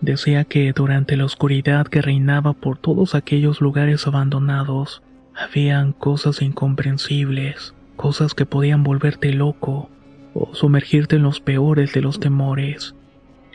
Decía 0.00 0.44
que 0.44 0.72
durante 0.72 1.16
la 1.16 1.24
oscuridad 1.24 1.86
que 1.86 2.02
reinaba 2.02 2.52
por 2.52 2.78
todos 2.78 3.14
aquellos 3.14 3.60
lugares 3.60 4.06
abandonados, 4.06 5.02
habían 5.36 5.92
cosas 5.92 6.42
incomprensibles, 6.42 7.74
cosas 7.96 8.34
que 8.34 8.46
podían 8.46 8.84
volverte 8.84 9.32
loco, 9.32 9.90
o 10.38 10.54
sumergirte 10.54 11.16
en 11.16 11.22
los 11.22 11.40
peores 11.40 11.92
de 11.92 12.00
los 12.00 12.20
temores. 12.20 12.94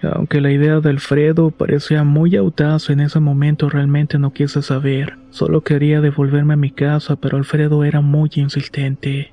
Aunque 0.02 0.42
la 0.42 0.52
idea 0.52 0.82
de 0.82 0.90
Alfredo 0.90 1.52
parecía 1.52 2.04
muy 2.04 2.36
audaz 2.36 2.90
en 2.90 3.00
ese 3.00 3.22
momento 3.22 3.70
realmente 3.70 4.20
no 4.20 4.34
quise 4.34 4.62
saber, 4.62 5.18
solo 5.30 5.62
quería 5.62 6.02
devolverme 6.02 6.56
a 6.56 6.58
mi 6.58 6.72
casa, 6.72 7.16
pero 7.16 7.38
Alfredo 7.38 7.86
era 7.86 8.02
muy 8.02 8.30
insistente. 8.36 9.32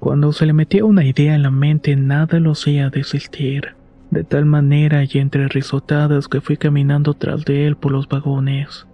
Cuando 0.00 0.32
se 0.32 0.46
le 0.46 0.52
metía 0.52 0.84
una 0.84 1.04
idea 1.04 1.36
en 1.36 1.42
la 1.42 1.52
mente 1.52 1.94
nada 1.94 2.40
lo 2.40 2.52
hacía 2.52 2.90
desistir, 2.90 3.76
de 4.10 4.24
tal 4.24 4.46
manera 4.46 5.04
y 5.04 5.18
entre 5.18 5.46
risotadas 5.46 6.26
que 6.26 6.40
fui 6.40 6.56
caminando 6.56 7.14
tras 7.14 7.44
de 7.44 7.66
él 7.66 7.76
por 7.76 7.92
los 7.92 8.08
vagones. 8.08 8.86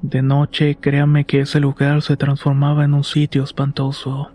De 0.00 0.22
noche, 0.22 0.78
créame 0.80 1.26
que 1.26 1.40
ese 1.40 1.60
lugar 1.60 2.00
se 2.00 2.16
transformaba 2.16 2.86
en 2.86 2.94
un 2.94 3.04
sitio 3.04 3.44
espantoso. 3.44 4.30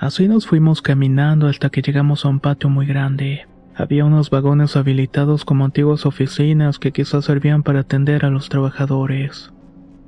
Así 0.00 0.28
nos 0.28 0.46
fuimos 0.46 0.80
caminando 0.80 1.46
hasta 1.46 1.68
que 1.68 1.82
llegamos 1.82 2.24
a 2.24 2.30
un 2.30 2.40
patio 2.40 2.70
muy 2.70 2.86
grande. 2.86 3.46
Había 3.76 4.06
unos 4.06 4.30
vagones 4.30 4.74
habilitados 4.74 5.44
como 5.44 5.66
antiguas 5.66 6.06
oficinas 6.06 6.78
que 6.78 6.90
quizás 6.90 7.26
servían 7.26 7.62
para 7.62 7.80
atender 7.80 8.24
a 8.24 8.30
los 8.30 8.48
trabajadores. 8.48 9.52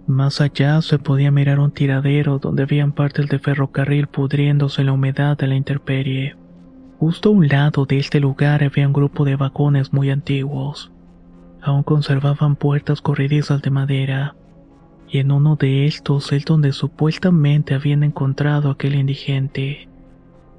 Más 0.06 0.40
allá 0.40 0.80
se 0.80 0.98
podía 0.98 1.30
mirar 1.30 1.60
un 1.60 1.72
tiradero 1.72 2.38
donde 2.38 2.62
habían 2.62 2.92
partes 2.92 3.28
de 3.28 3.38
ferrocarril 3.38 4.06
pudriéndose 4.06 4.80
en 4.80 4.86
la 4.86 4.92
humedad 4.94 5.36
de 5.36 5.46
la 5.46 5.56
intemperie. 5.56 6.36
Justo 6.98 7.28
a 7.28 7.32
un 7.32 7.48
lado 7.48 7.84
de 7.84 7.98
este 7.98 8.18
lugar 8.18 8.64
había 8.64 8.86
un 8.86 8.94
grupo 8.94 9.26
de 9.26 9.36
vagones 9.36 9.92
muy 9.92 10.08
antiguos. 10.08 10.90
Aún 11.60 11.82
conservaban 11.82 12.56
puertas 12.56 13.02
corredizas 13.02 13.60
de 13.60 13.70
madera 13.70 14.36
y 15.12 15.18
en 15.18 15.30
uno 15.30 15.56
de 15.56 15.84
estos 15.84 16.32
es 16.32 16.46
donde 16.46 16.72
supuestamente 16.72 17.74
habían 17.74 18.02
encontrado 18.02 18.70
a 18.70 18.72
aquel 18.72 18.94
indigente. 18.94 19.86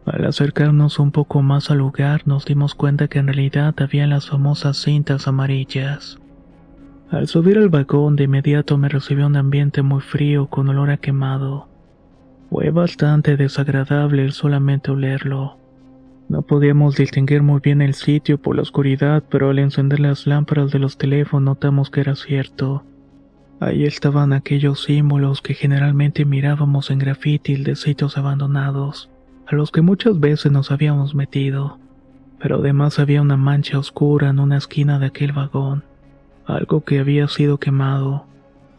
Al 0.05 0.25
acercarnos 0.25 0.99
un 0.99 1.11
poco 1.11 1.41
más 1.41 1.71
al 1.71 1.79
lugar 1.79 2.21
nos 2.27 2.45
dimos 2.45 2.75
cuenta 2.75 3.07
que 3.07 3.17
en 3.17 3.25
realidad 3.25 3.73
había 3.79 4.05
las 4.05 4.29
famosas 4.29 4.77
cintas 4.77 5.27
amarillas. 5.27 6.19
Al 7.09 7.27
subir 7.27 7.57
al 7.57 7.69
vagón 7.69 8.15
de 8.15 8.25
inmediato 8.25 8.77
me 8.77 8.89
recibió 8.89 9.25
un 9.25 9.37
ambiente 9.37 9.81
muy 9.81 10.01
frío 10.01 10.45
con 10.45 10.69
olor 10.69 10.91
a 10.91 10.97
quemado. 10.97 11.67
Fue 12.51 12.69
bastante 12.69 13.37
desagradable 13.37 14.23
el 14.23 14.33
solamente 14.33 14.91
olerlo. 14.91 15.57
No 16.29 16.43
podíamos 16.43 16.95
distinguir 16.95 17.41
muy 17.41 17.59
bien 17.59 17.81
el 17.81 17.95
sitio 17.95 18.37
por 18.37 18.55
la 18.55 18.61
oscuridad, 18.61 19.23
pero 19.31 19.49
al 19.49 19.57
encender 19.57 19.99
las 19.99 20.27
lámparas 20.27 20.71
de 20.71 20.77
los 20.77 20.99
teléfonos 20.99 21.55
notamos 21.55 21.89
que 21.89 22.01
era 22.01 22.15
cierto. 22.15 22.83
Ahí 23.59 23.85
estaban 23.85 24.33
aquellos 24.33 24.83
símbolos 24.83 25.41
que 25.41 25.53
generalmente 25.53 26.25
mirábamos 26.25 26.91
en 26.91 26.99
grafitis 26.99 27.63
de 27.63 27.75
sitios 27.75 28.17
abandonados, 28.17 29.09
a 29.47 29.55
los 29.55 29.71
que 29.71 29.81
muchas 29.81 30.19
veces 30.19 30.51
nos 30.51 30.71
habíamos 30.71 31.15
metido. 31.15 31.77
Pero 32.39 32.57
además 32.57 32.99
había 32.99 33.21
una 33.21 33.37
mancha 33.37 33.79
oscura 33.79 34.29
en 34.29 34.39
una 34.39 34.57
esquina 34.57 34.99
de 34.99 35.05
aquel 35.07 35.31
vagón, 35.31 35.83
algo 36.45 36.83
que 36.83 36.99
había 36.99 37.27
sido 37.27 37.57
quemado, 37.57 38.25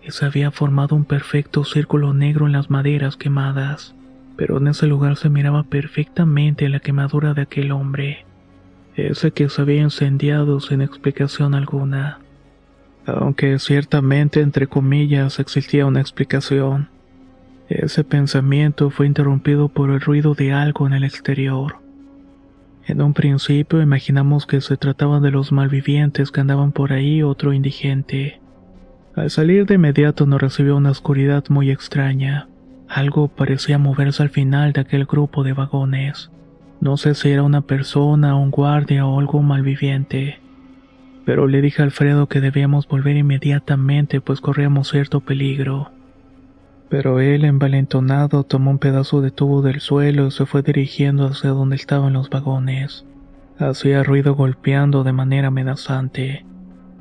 y 0.02 0.10
se 0.10 0.26
había 0.26 0.50
formado 0.50 0.94
un 0.96 1.06
perfecto 1.06 1.64
círculo 1.64 2.12
negro 2.12 2.46
en 2.46 2.52
las 2.52 2.68
maderas 2.68 3.16
quemadas, 3.16 3.94
pero 4.36 4.58
en 4.58 4.68
ese 4.68 4.86
lugar 4.86 5.16
se 5.16 5.30
miraba 5.30 5.62
perfectamente 5.62 6.68
la 6.68 6.80
quemadura 6.80 7.32
de 7.32 7.42
aquel 7.42 7.72
hombre, 7.72 8.26
ese 8.96 9.30
que 9.30 9.48
se 9.48 9.62
había 9.62 9.80
incendiado 9.80 10.60
sin 10.60 10.82
explicación 10.82 11.54
alguna 11.54 12.18
aunque 13.06 13.58
ciertamente 13.58 14.40
entre 14.40 14.66
comillas 14.66 15.38
existía 15.38 15.86
una 15.86 16.00
explicación. 16.00 16.88
Ese 17.68 18.04
pensamiento 18.04 18.90
fue 18.90 19.06
interrumpido 19.06 19.68
por 19.68 19.90
el 19.90 20.00
ruido 20.00 20.34
de 20.34 20.52
algo 20.52 20.86
en 20.86 20.92
el 20.92 21.04
exterior. 21.04 21.76
En 22.86 23.00
un 23.00 23.14
principio 23.14 23.80
imaginamos 23.80 24.46
que 24.46 24.60
se 24.60 24.76
trataba 24.76 25.20
de 25.20 25.30
los 25.30 25.52
malvivientes 25.52 26.30
que 26.30 26.40
andaban 26.40 26.72
por 26.72 26.92
ahí 26.92 27.22
otro 27.22 27.54
indigente. 27.54 28.40
Al 29.16 29.30
salir 29.30 29.64
de 29.64 29.76
inmediato 29.76 30.26
nos 30.26 30.40
recibió 30.40 30.76
una 30.76 30.90
oscuridad 30.90 31.44
muy 31.48 31.70
extraña. 31.70 32.48
Algo 32.88 33.28
parecía 33.28 33.78
moverse 33.78 34.22
al 34.22 34.28
final 34.28 34.72
de 34.72 34.82
aquel 34.82 35.06
grupo 35.06 35.42
de 35.42 35.54
vagones. 35.54 36.30
No 36.80 36.98
sé 36.98 37.14
si 37.14 37.30
era 37.30 37.42
una 37.42 37.62
persona, 37.62 38.36
un 38.36 38.50
guardia 38.50 39.06
o 39.06 39.18
algo 39.18 39.40
malviviente. 39.40 40.40
Pero 41.24 41.46
le 41.46 41.62
dije 41.62 41.82
a 41.82 41.84
Alfredo 41.84 42.28
que 42.28 42.40
debíamos 42.40 42.86
volver 42.86 43.16
inmediatamente 43.16 44.20
pues 44.20 44.40
corríamos 44.40 44.90
cierto 44.90 45.20
peligro. 45.20 45.90
Pero 46.88 47.20
él, 47.20 47.44
envalentonado, 47.44 48.44
tomó 48.44 48.70
un 48.70 48.78
pedazo 48.78 49.20
de 49.20 49.30
tubo 49.30 49.62
del 49.62 49.80
suelo 49.80 50.28
y 50.28 50.30
se 50.30 50.46
fue 50.46 50.62
dirigiendo 50.62 51.26
hacia 51.26 51.50
donde 51.50 51.76
estaban 51.76 52.12
los 52.12 52.28
vagones. 52.30 53.06
Hacía 53.58 54.02
ruido 54.02 54.34
golpeando 54.34 55.02
de 55.02 55.12
manera 55.12 55.48
amenazante. 55.48 56.44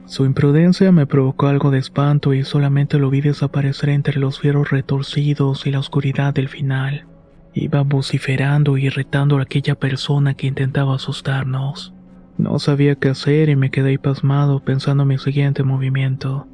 Su 0.05 0.25
imprudencia 0.25 0.91
me 0.91 1.05
provocó 1.05 1.47
algo 1.47 1.71
de 1.71 1.79
espanto 1.79 2.33
y 2.33 2.43
solamente 2.43 2.99
lo 2.99 3.09
vi 3.09 3.21
desaparecer 3.21 3.89
entre 3.89 4.19
los 4.19 4.39
fieros 4.39 4.69
retorcidos 4.69 5.65
y 5.65 5.71
la 5.71 5.79
oscuridad 5.79 6.33
del 6.33 6.49
final. 6.49 7.05
Iba 7.53 7.81
vociferando 7.83 8.77
y 8.77 8.87
irritando 8.87 9.37
a 9.37 9.43
aquella 9.43 9.75
persona 9.75 10.33
que 10.33 10.47
intentaba 10.47 10.95
asustarnos. 10.95 11.92
No 12.37 12.57
sabía 12.59 12.95
qué 12.95 13.09
hacer 13.09 13.49
y 13.49 13.55
me 13.55 13.69
quedé 13.69 13.97
pasmado 13.99 14.59
pensando 14.59 15.03
en 15.03 15.09
mi 15.09 15.17
siguiente 15.17 15.63
movimiento. 15.63 16.47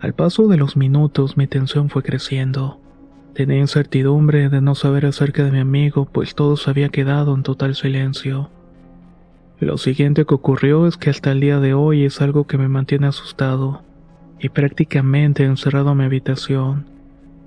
Al 0.00 0.14
paso 0.14 0.48
de 0.48 0.56
los 0.56 0.76
minutos 0.76 1.36
mi 1.36 1.46
tensión 1.46 1.88
fue 1.88 2.02
creciendo. 2.02 2.80
Tenía 3.34 3.58
incertidumbre 3.58 4.48
de 4.48 4.60
no 4.60 4.74
saber 4.74 5.06
acerca 5.06 5.44
de 5.44 5.52
mi 5.52 5.60
amigo, 5.60 6.06
pues 6.06 6.34
todo 6.34 6.56
se 6.56 6.68
había 6.68 6.88
quedado 6.88 7.34
en 7.34 7.42
total 7.42 7.74
silencio. 7.74 8.50
Lo 9.60 9.78
siguiente 9.78 10.26
que 10.26 10.34
ocurrió 10.34 10.88
es 10.88 10.96
que 10.96 11.08
hasta 11.08 11.30
el 11.30 11.40
día 11.40 11.60
de 11.60 11.72
hoy 11.72 12.04
es 12.04 12.20
algo 12.20 12.48
que 12.48 12.58
me 12.58 12.68
mantiene 12.68 13.06
asustado 13.06 13.82
y 14.40 14.48
prácticamente 14.48 15.44
encerrado 15.44 15.92
en 15.92 15.98
mi 15.98 16.04
habitación. 16.04 16.86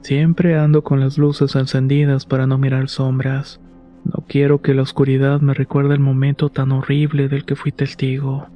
Siempre 0.01 0.57
ando 0.57 0.81
con 0.81 1.01
las 1.01 1.17
luces 1.17 1.55
encendidas 1.55 2.25
para 2.25 2.47
no 2.47 2.57
mirar 2.57 2.87
sombras. 2.87 3.59
No 4.05 4.23
quiero 4.27 4.61
que 4.61 4.75
la 4.75 4.83
oscuridad 4.83 5.41
me 5.41 5.55
recuerde 5.55 5.95
el 5.95 5.99
momento 5.99 6.49
tan 6.49 6.71
horrible 6.71 7.27
del 7.27 7.43
que 7.43 7.55
fui 7.55 7.71
testigo. 7.71 8.47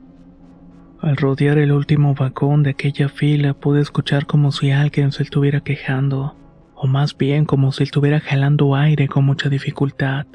Al 1.01 1.17
rodear 1.17 1.57
el 1.57 1.71
último 1.71 2.13
vagón 2.13 2.61
de 2.61 2.71
aquella 2.71 3.09
fila 3.09 3.53
pude 3.53 3.81
escuchar 3.81 4.27
como 4.27 4.51
si 4.51 4.71
alguien 4.71 5.11
se 5.11 5.23
estuviera 5.23 5.61
quejando, 5.61 6.35
o 6.75 6.87
más 6.87 7.17
bien 7.17 7.45
como 7.45 7.71
si 7.71 7.83
estuviera 7.83 8.19
jalando 8.19 8.75
aire 8.75 9.07
con 9.07 9.25
mucha 9.25 9.49
dificultad. 9.49 10.27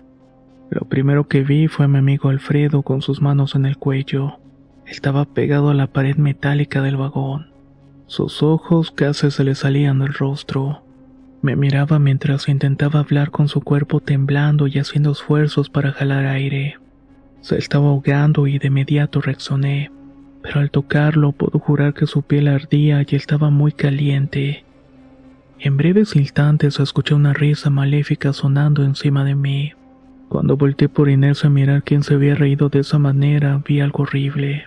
Lo 0.70 0.80
primero 0.88 1.28
que 1.28 1.42
vi 1.42 1.68
fue 1.68 1.84
a 1.84 1.88
mi 1.88 1.98
amigo 1.98 2.28
Alfredo 2.28 2.82
con 2.82 3.00
sus 3.00 3.22
manos 3.22 3.54
en 3.54 3.66
el 3.66 3.76
cuello. 3.76 4.38
Estaba 4.86 5.26
pegado 5.26 5.70
a 5.70 5.74
la 5.74 5.86
pared 5.86 6.16
metálica 6.16 6.82
del 6.82 6.96
vagón. 6.96 7.52
Sus 8.06 8.42
ojos 8.42 8.90
casi 8.90 9.30
se 9.30 9.44
le 9.44 9.54
salían 9.54 10.00
del 10.00 10.12
rostro. 10.12 10.83
Me 11.44 11.54
miraba 11.54 12.00
mientras 12.00 12.48
intentaba 12.48 12.98
hablar 12.98 13.30
con 13.30 13.46
su 13.46 13.60
cuerpo 13.60 14.00
temblando 14.00 14.66
y 14.66 14.78
haciendo 14.78 15.12
esfuerzos 15.12 15.70
para 15.70 15.92
jalar 15.92 16.26
aire. 16.26 16.78
Se 17.40 17.56
estaba 17.58 17.88
ahogando 17.88 18.48
y 18.48 18.58
de 18.58 18.66
inmediato 18.66 19.20
reaccioné 19.20 19.90
pero 20.44 20.60
al 20.60 20.70
tocarlo 20.70 21.32
puedo 21.32 21.58
jurar 21.58 21.94
que 21.94 22.06
su 22.06 22.20
piel 22.20 22.48
ardía 22.48 23.02
y 23.08 23.16
estaba 23.16 23.48
muy 23.48 23.72
caliente. 23.72 24.62
En 25.58 25.78
breves 25.78 26.14
instantes 26.16 26.78
escuché 26.80 27.14
una 27.14 27.32
risa 27.32 27.70
maléfica 27.70 28.34
sonando 28.34 28.84
encima 28.84 29.24
de 29.24 29.34
mí. 29.34 29.72
Cuando 30.28 30.58
volteé 30.58 30.90
por 30.90 31.08
inercia 31.08 31.46
a 31.46 31.50
mirar 31.50 31.82
quién 31.82 32.02
se 32.02 32.12
había 32.12 32.34
reído 32.34 32.68
de 32.68 32.80
esa 32.80 32.98
manera, 32.98 33.62
vi 33.66 33.80
algo 33.80 34.02
horrible. 34.02 34.66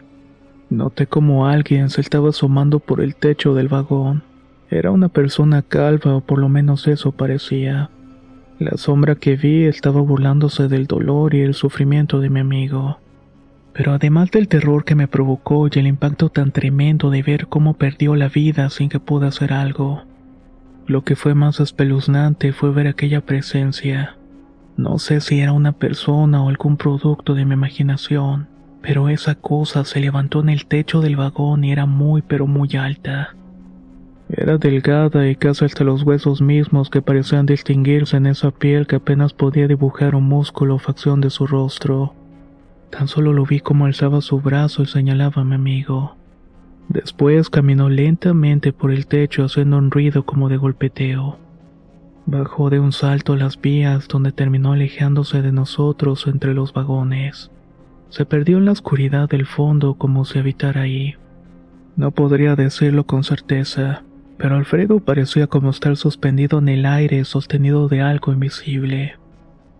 Noté 0.71 1.05
como 1.05 1.45
alguien 1.45 1.91
se 1.91 2.01
estaba 2.01 2.29
asomando 2.29 2.79
por 2.79 2.99
el 2.99 3.15
techo 3.15 3.53
del 3.53 3.67
vagón. 3.67 4.23
Era 4.69 4.91
una 4.91 5.09
persona 5.09 5.61
calva 5.61 6.15
o 6.15 6.21
por 6.21 6.39
lo 6.39 6.49
menos 6.49 6.87
eso 6.87 7.11
parecía. 7.11 7.89
La 8.59 8.75
sombra 8.75 9.15
que 9.15 9.35
vi 9.35 9.63
estaba 9.63 10.01
burlándose 10.01 10.67
del 10.67 10.87
dolor 10.87 11.35
y 11.35 11.41
el 11.41 11.53
sufrimiento 11.53 12.19
de 12.19 12.29
mi 12.29 12.41
amigo. 12.41 12.99
Pero 13.73 13.93
además 13.93 14.31
del 14.31 14.47
terror 14.47 14.83
que 14.83 14.95
me 14.95 15.07
provocó 15.07 15.67
y 15.67 15.79
el 15.79 15.87
impacto 15.87 16.29
tan 16.29 16.51
tremendo 16.51 17.11
de 17.11 17.21
ver 17.21 17.47
cómo 17.47 17.75
perdió 17.75 18.15
la 18.15 18.27
vida 18.27 18.69
sin 18.69 18.89
que 18.89 18.99
pueda 18.99 19.27
hacer 19.27 19.53
algo, 19.53 20.03
lo 20.87 21.03
que 21.03 21.15
fue 21.15 21.35
más 21.35 21.59
espeluznante 21.59 22.53
fue 22.53 22.71
ver 22.71 22.87
aquella 22.87 23.21
presencia. 23.21 24.15
No 24.77 24.99
sé 24.99 25.21
si 25.21 25.39
era 25.41 25.51
una 25.51 25.73
persona 25.73 26.41
o 26.41 26.49
algún 26.49 26.77
producto 26.77 27.35
de 27.35 27.45
mi 27.45 27.53
imaginación, 27.53 28.47
pero 28.81 29.09
esa 29.09 29.35
cosa 29.35 29.83
se 29.83 29.99
levantó 29.99 30.39
en 30.39 30.49
el 30.49 30.65
techo 30.65 31.01
del 31.01 31.15
vagón 31.15 31.63
y 31.63 31.71
era 31.71 31.85
muy 31.85 32.21
pero 32.21 32.47
muy 32.47 32.75
alta. 32.77 33.35
Era 34.29 34.57
delgada 34.57 35.29
y 35.29 35.35
casi 35.35 35.63
hasta 35.63 35.85
los 35.85 36.03
huesos 36.03 36.41
mismos 36.41 36.89
que 36.89 37.01
parecían 37.01 37.45
distinguirse 37.45 38.17
en 38.17 38.25
esa 38.25 38.51
piel 38.51 38.85
que 38.85 38.97
apenas 38.97 39.33
podía 39.33 39.67
dibujar 39.67 40.15
un 40.15 40.25
músculo 40.25 40.75
o 40.75 40.79
facción 40.79 41.21
de 41.21 41.29
su 41.29 41.47
rostro. 41.47 42.13
Tan 42.89 43.07
solo 43.07 43.31
lo 43.31 43.45
vi 43.45 43.61
como 43.61 43.85
alzaba 43.85 44.19
su 44.19 44.41
brazo 44.41 44.83
y 44.83 44.85
señalaba 44.85 45.41
a 45.41 45.45
mi 45.45 45.55
amigo. 45.55 46.15
Después 46.89 47.49
caminó 47.49 47.89
lentamente 47.89 48.73
por 48.73 48.91
el 48.91 49.07
techo 49.07 49.45
haciendo 49.45 49.77
un 49.77 49.91
ruido 49.91 50.25
como 50.25 50.49
de 50.49 50.57
golpeteo. 50.57 51.37
Bajó 52.25 52.69
de 52.69 52.81
un 52.81 52.91
salto 52.91 53.37
las 53.37 53.59
vías 53.59 54.09
donde 54.09 54.33
terminó 54.33 54.73
alejándose 54.73 55.41
de 55.41 55.53
nosotros 55.53 56.27
entre 56.27 56.53
los 56.53 56.73
vagones. 56.73 57.49
Se 58.09 58.25
perdió 58.25 58.57
en 58.57 58.65
la 58.65 58.73
oscuridad 58.73 59.29
del 59.29 59.45
fondo 59.45 59.93
como 59.93 60.25
si 60.25 60.39
habitara 60.39 60.81
ahí. 60.81 61.15
No 61.95 62.11
podría 62.11 62.55
decirlo 62.55 63.05
con 63.05 63.23
certeza, 63.23 64.03
pero 64.37 64.55
Alfredo 64.55 64.99
parecía 64.99 65.47
como 65.47 65.71
estar 65.71 65.97
suspendido 65.97 66.59
en 66.59 66.69
el 66.69 66.85
aire 66.85 67.23
sostenido 67.25 67.87
de 67.87 68.01
algo 68.01 68.31
invisible. 68.31 69.15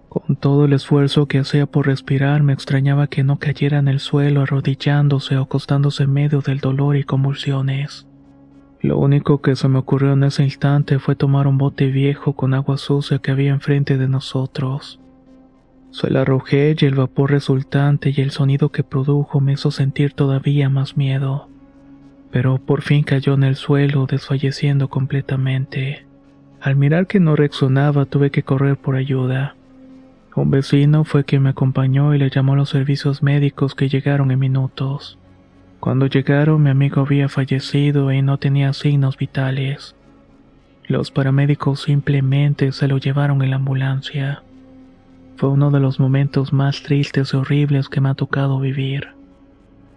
Con 0.10 0.36
todo 0.36 0.66
el 0.66 0.74
esfuerzo 0.74 1.28
que 1.28 1.40
hacía 1.40 1.66
por 1.66 1.86
respirar, 1.86 2.42
me 2.42 2.54
extrañaba 2.54 3.08
que 3.08 3.24
no 3.24 3.38
cayera 3.38 3.78
en 3.78 3.88
el 3.88 4.00
suelo 4.00 4.42
arrodillándose 4.42 5.38
o 5.38 5.44
acostándose 5.44 6.04
en 6.04 6.14
medio 6.14 6.42
del 6.42 6.60
dolor 6.60 6.96
y 6.96 7.04
convulsiones. 7.04 8.08
Lo 8.82 8.98
único 9.00 9.42
que 9.42 9.56
se 9.56 9.68
me 9.68 9.80
ocurrió 9.80 10.14
en 10.14 10.24
ese 10.24 10.44
instante 10.44 11.00
fue 11.00 11.16
tomar 11.16 11.48
un 11.48 11.58
bote 11.58 11.88
viejo 11.88 12.34
con 12.34 12.54
agua 12.54 12.78
sucia 12.78 13.20
que 13.20 13.32
había 13.32 13.52
enfrente 13.52 13.98
de 13.98 14.08
nosotros. 14.08 15.00
Se 15.92 16.10
la 16.10 16.22
arrojé 16.22 16.76
y 16.80 16.86
el 16.86 16.96
vapor 16.96 17.32
resultante 17.32 18.14
y 18.16 18.22
el 18.22 18.32
sonido 18.32 18.70
que 18.70 18.84
produjo 18.84 19.40
me 19.40 19.54
hizo 19.54 19.72
sentir 19.72 20.14
todavía 20.14 20.70
más 20.70 20.96
miedo. 20.96 21.50
Pero 22.32 22.58
por 22.58 22.82
fin 22.82 23.04
cayó 23.04 23.34
en 23.34 23.44
el 23.44 23.56
suelo 23.56 24.06
desfalleciendo 24.06 24.90
completamente. 24.90 26.06
Al 26.60 26.76
mirar 26.76 27.08
que 27.08 27.20
no 27.20 27.36
reaccionaba 27.36 28.06
tuve 28.06 28.32
que 28.32 28.44
correr 28.44 28.78
por 28.78 28.96
ayuda. 28.96 29.56
Un 30.36 30.52
vecino 30.52 31.04
fue 31.04 31.24
quien 31.24 31.44
me 31.44 31.50
acompañó 31.50 32.14
y 32.14 32.20
le 32.20 32.30
llamó 32.30 32.54
a 32.54 32.58
los 32.58 32.70
servicios 32.70 33.24
médicos 33.24 33.74
que 33.74 33.90
llegaron 33.90 34.30
en 34.30 34.40
minutos. 34.40 35.18
Cuando 35.80 36.08
llegaron 36.08 36.62
mi 36.62 36.70
amigo 36.70 37.02
había 37.02 37.30
fallecido 37.30 38.12
y 38.12 38.22
no 38.22 38.38
tenía 38.38 38.74
signos 38.74 39.18
vitales. 39.18 39.96
Los 40.88 41.12
paramédicos 41.12 41.82
simplemente 41.82 42.72
se 42.72 42.88
lo 42.88 42.98
llevaron 42.98 43.42
en 43.42 43.50
la 43.50 43.56
ambulancia. 43.58 44.44
Fue 45.38 45.50
uno 45.50 45.70
de 45.70 45.80
los 45.80 46.00
momentos 46.00 46.54
más 46.54 46.82
tristes 46.82 47.34
y 47.34 47.38
horribles 47.38 47.90
que 47.90 48.02
me 48.02 48.10
ha 48.10 48.14
tocado 48.14 48.60
vivir. 48.60 49.17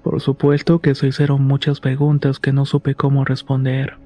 Por 0.02 0.20
supuesto 0.20 0.80
que 0.80 0.94
se 0.94 1.08
hicieron 1.08 1.42
muchas 1.44 1.80
preguntas 1.80 2.38
que 2.38 2.52
no 2.52 2.64
supe 2.64 2.94
cómo 2.94 3.24
responder. 3.24 3.96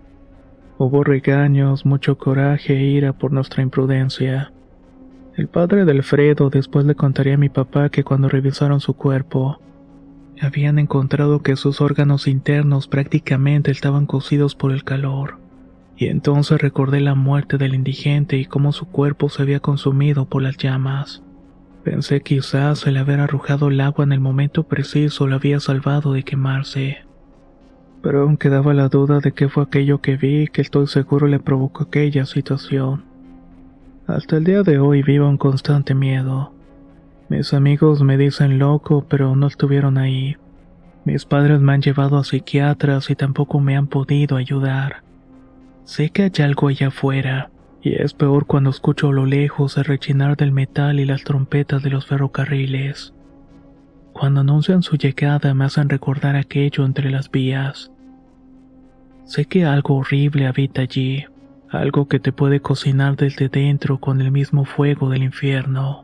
Hubo 0.78 1.04
regaños, 1.04 1.87
mucho 1.87 2.18
coraje 2.18 2.76
e 2.76 2.85
ira 2.85 3.12
por 3.12 3.33
nuestra 3.33 3.62
imprudencia. 3.62 4.52
El 5.37 5.48
padre 5.48 5.85
de 5.85 5.90
Alfredo 5.90 6.48
después 6.50 6.85
le 6.85 6.94
contaría 6.94 7.35
a 7.35 7.38
mi 7.38 7.48
papá 7.48 7.88
que 7.88 8.04
cuando 8.04 8.28
revisaron 8.28 8.80
su 8.80 8.94
cuerpo, 8.94 9.59
habían 10.40 10.78
encontrado 10.78 11.42
que 11.42 11.57
sus 11.57 11.80
órganos 11.80 12.28
internos 12.28 12.87
prácticamente 12.87 13.72
estaban 13.72 14.07
cocidos 14.07 14.54
por 14.54 14.70
el 14.70 14.85
calor. 14.85 15.38
Y 15.96 16.07
entonces 16.07 16.61
recordé 16.61 17.00
la 17.00 17.16
muerte 17.16 17.59
del 17.59 17.74
indigente 17.74 18.37
y 18.37 18.44
cómo 18.46 18.70
su 18.72 18.87
cuerpo 18.87 19.28
se 19.28 19.42
había 19.42 19.59
consumido 19.59 20.26
por 20.26 20.42
las 20.42 20.57
llamas. 20.57 21.24
Pensé 21.85 22.23
quizás 22.23 22.87
el 22.87 22.97
haber 22.97 23.20
arrojado 23.20 23.68
el 23.68 23.79
agua 23.83 24.05
en 24.05 24.12
el 24.12 24.20
momento 24.20 24.62
preciso 24.62 25.27
lo 25.27 25.37
había 25.37 25.61
salvado 25.61 26.14
de 26.14 26.23
quemarse. 26.23 26.99
Pero 28.03 28.23
aún 28.23 28.38
quedaba 28.38 28.73
la 28.73 28.88
duda 28.88 29.20
de 29.20 29.33
qué 29.33 29.51
fue 29.51 29.64
aquello 29.64 30.01
que 30.01 30.16
vi 30.16 30.49
que 30.49 30.62
estoy 30.62 30.87
seguro 30.87 31.27
le 31.27 31.40
provocó 31.40 31.85
aquella 31.85 32.25
situación. 32.25 33.05
Hasta 34.07 34.38
el 34.38 34.44
día 34.44 34.62
de 34.62 34.79
hoy 34.79 35.03
vivo 35.03 35.29
en 35.29 35.37
constante 35.37 35.94
miedo. 35.94 36.53
Mis 37.29 37.53
amigos 37.53 38.03
me 38.03 38.16
dicen 38.16 38.59
loco, 38.59 39.05
pero 39.07 39.37
no 39.37 39.47
estuvieron 39.47 39.99
ahí. 39.99 40.37
Mis 41.05 41.27
padres 41.27 41.61
me 41.61 41.75
han 41.75 41.83
llevado 41.83 42.16
a 42.16 42.25
psiquiatras 42.25 43.11
y 43.11 43.14
tampoco 43.14 43.61
me 43.61 43.77
han 43.77 43.88
podido 43.88 44.37
ayudar. 44.37 45.03
Sé 45.85 46.09
que 46.09 46.23
hay 46.23 46.33
algo 46.42 46.68
allá 46.68 46.88
afuera, 46.88 47.51
y 47.85 48.01
es 48.01 48.14
peor 48.14 48.47
cuando 48.47 48.70
escucho 48.70 49.11
a 49.11 49.12
lo 49.12 49.27
lejos 49.27 49.77
el 49.77 49.85
rechinar 49.85 50.38
del 50.38 50.53
metal 50.53 50.99
y 50.99 51.05
las 51.05 51.23
trompetas 51.23 51.83
de 51.83 51.90
los 51.90 52.07
ferrocarriles. 52.07 53.12
Cuando 54.14 54.40
anuncian 54.40 54.83
su 54.83 54.97
llegada 54.97 55.53
me 55.53 55.66
hacen 55.66 55.90
recordar 55.90 56.35
aquello 56.35 56.87
entre 56.87 57.11
las 57.11 57.31
vías. 57.31 57.92
Sé 59.27 59.44
que 59.44 59.66
algo 59.66 59.97
horrible 59.97 60.47
habita 60.47 60.81
allí, 60.81 61.27
algo 61.68 62.09
que 62.09 62.20
te 62.20 62.33
puede 62.33 62.61
cocinar 62.61 63.16
desde 63.16 63.51
dentro 63.51 63.99
con 63.99 64.23
el 64.23 64.31
mismo 64.31 64.64
fuego 64.64 65.11
del 65.11 65.23
infierno. 65.23 66.04